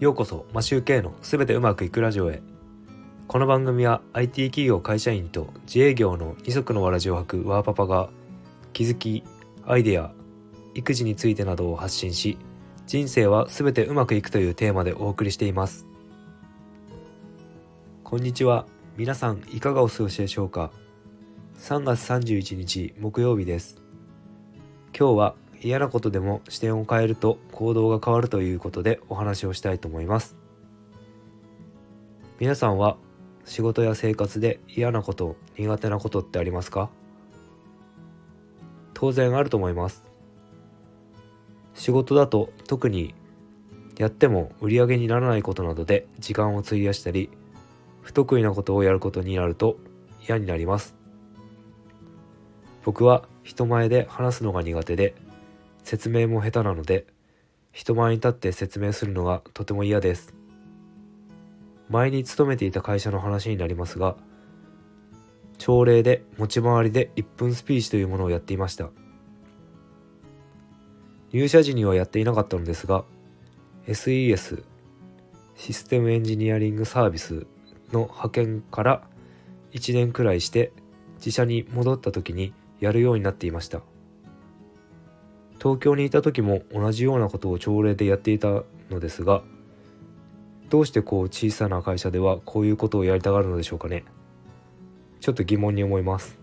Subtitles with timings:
[0.00, 2.40] ようこそマシューケのすべてうまくいくラジオへ。
[3.26, 8.08] この番組は IT 企業会社員と自営業の二足のわらじを履くワーパパが
[8.72, 9.24] 気づき
[9.66, 10.12] アイデア
[10.76, 12.38] 育児についてなどを発信し
[12.86, 15.84] 人生はすべてうまくいくというテーマでお送りしています。
[18.04, 18.66] こんにちは。
[18.96, 20.70] 皆さんいかがお過ごしでしょうか。
[21.58, 23.82] 3月31日木曜日です。
[24.96, 30.36] 今日は嫌なことでも視点を変えると行動が変わるということでお話をしたいと思います。
[32.38, 32.96] 皆さんは
[33.44, 36.90] 仕事や生活で嫌なこと苦手なことってありますか？
[38.94, 40.04] 当然あると思います。
[41.74, 43.14] 仕事だと特に
[43.96, 47.30] やっても売り上げにならないことなどで時間を費やしたり
[48.02, 49.76] 不得意なことをやることになると
[50.26, 50.94] 嫌になります。
[52.84, 55.14] 僕は人前で話すのが苦手で
[55.84, 57.06] 説明も下手なので
[57.72, 60.34] 人前に立って説明するのがとても嫌です。
[61.88, 64.16] 前に勤めていた会社の話になりますが
[65.56, 68.90] 朝礼で持ち回りで1分スピーチというものをやっていました。
[71.32, 73.04] 入社時にはやっていなかったのですが
[73.86, 74.64] SES
[75.56, 77.46] システムエンジニアリングサービス
[77.92, 79.02] の派遣から
[79.72, 80.72] 1年くらいして
[81.16, 83.82] 自社に戻った時にやるようになっていました。
[85.60, 89.42] 東京にいた時も同じようなことを朝礼でやっていたのですが
[90.70, 94.04] どうしてこう小さな会社ではこういうことをやりたがるのでしょうかね。
[95.20, 96.38] ちょっと疑問に思います。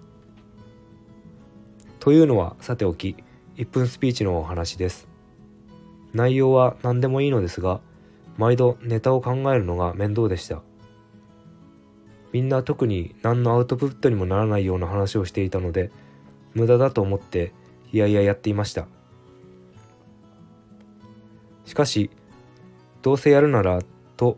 [1.99, 3.15] というのはさておき
[3.57, 5.07] 1分スピーチのお話です。
[6.13, 7.81] 内容は何でもいいのですが
[8.37, 10.61] 毎度ネタを考えるのが面倒でした。
[12.31, 15.91] みんな特に何のアウトプットにもならないような話をしていたので
[16.53, 17.53] 無駄だと思って
[17.93, 18.87] いやいややっていました。
[21.65, 22.09] しかし
[23.01, 23.79] どうせやるなら
[24.17, 24.37] と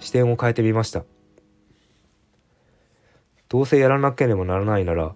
[0.00, 1.04] 視点を変えてみました。
[3.48, 5.14] どうせやらなければならないなら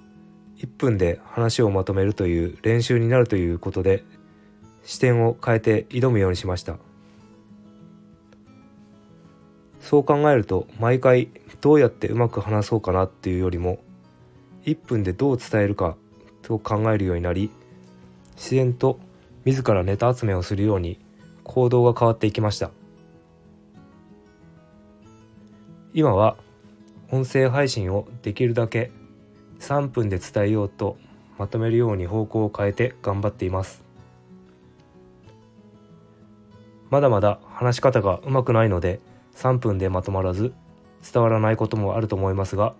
[0.58, 4.04] 1分で話をまとめるという練習になるということで
[4.84, 6.76] 視点を変えて挑むようにしました。
[9.80, 11.30] そう考えると毎回
[11.60, 13.78] どうやってうまく話そうかなっていうよりも
[14.64, 15.96] 1分でどう伝えるか
[16.42, 17.50] と考えるようになり
[18.36, 19.00] 自然と
[19.44, 21.00] 自らネタ集めをするように
[21.50, 22.70] 行動が変わっていきました。
[25.92, 26.36] 今は
[27.10, 28.92] 音声配信をできるだけ
[29.58, 30.96] 3分で伝えようと
[31.38, 33.82] まとめるように方向を変えて頑張っています。
[36.88, 39.00] まだまだ話し方がうまくないので
[39.34, 40.54] 3分でまとまらず
[41.12, 42.74] 伝わらないこともあると思いますが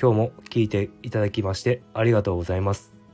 [0.00, 3.05] 今日も聞いていただきましてありがとうございます。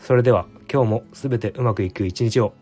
[0.00, 2.54] それでは今日も全てうまくいく一日を。